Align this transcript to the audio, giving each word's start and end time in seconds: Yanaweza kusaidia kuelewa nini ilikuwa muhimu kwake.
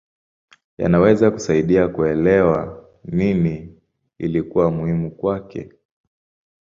Yanaweza 0.77 1.31
kusaidia 1.31 1.87
kuelewa 1.87 2.87
nini 3.03 3.81
ilikuwa 4.17 4.71
muhimu 4.71 5.11
kwake. 5.11 5.71